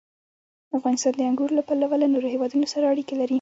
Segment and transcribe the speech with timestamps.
[0.77, 3.29] افغانستان د انګور له پلوه له نورو هېوادونو سره اړیکې لري.